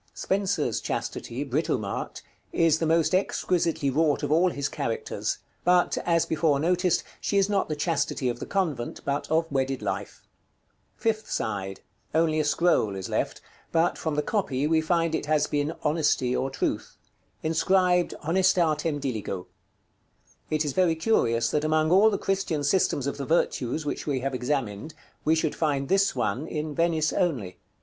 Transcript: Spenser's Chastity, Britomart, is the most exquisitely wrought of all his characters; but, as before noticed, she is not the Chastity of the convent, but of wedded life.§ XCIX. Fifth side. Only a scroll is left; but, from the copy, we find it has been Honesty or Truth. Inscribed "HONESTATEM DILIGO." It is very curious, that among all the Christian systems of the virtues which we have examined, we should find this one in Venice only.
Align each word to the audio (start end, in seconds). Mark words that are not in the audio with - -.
Spenser's 0.15 0.81
Chastity, 0.81 1.43
Britomart, 1.45 2.23
is 2.51 2.79
the 2.79 2.87
most 2.87 3.13
exquisitely 3.13 3.91
wrought 3.91 4.23
of 4.23 4.31
all 4.31 4.49
his 4.49 4.67
characters; 4.67 5.37
but, 5.63 5.95
as 6.07 6.25
before 6.25 6.59
noticed, 6.59 7.03
she 7.19 7.37
is 7.37 7.47
not 7.47 7.69
the 7.69 7.75
Chastity 7.75 8.27
of 8.27 8.39
the 8.39 8.47
convent, 8.47 9.01
but 9.05 9.29
of 9.29 9.45
wedded 9.51 9.83
life.§ 9.83 10.21
XCIX. 10.21 11.01
Fifth 11.03 11.29
side. 11.29 11.81
Only 12.15 12.39
a 12.39 12.43
scroll 12.43 12.95
is 12.95 13.09
left; 13.09 13.41
but, 13.71 13.95
from 13.95 14.15
the 14.15 14.23
copy, 14.23 14.65
we 14.65 14.81
find 14.81 15.13
it 15.13 15.27
has 15.27 15.45
been 15.45 15.73
Honesty 15.83 16.35
or 16.35 16.49
Truth. 16.49 16.97
Inscribed 17.43 18.15
"HONESTATEM 18.23 18.97
DILIGO." 18.99 19.45
It 20.49 20.65
is 20.65 20.73
very 20.73 20.95
curious, 20.95 21.51
that 21.51 21.63
among 21.63 21.91
all 21.91 22.09
the 22.09 22.17
Christian 22.17 22.63
systems 22.63 23.05
of 23.05 23.17
the 23.17 23.25
virtues 23.27 23.85
which 23.85 24.07
we 24.07 24.21
have 24.21 24.33
examined, 24.33 24.95
we 25.23 25.35
should 25.35 25.53
find 25.53 25.89
this 25.89 26.15
one 26.15 26.47
in 26.47 26.73
Venice 26.73 27.13
only. 27.13 27.59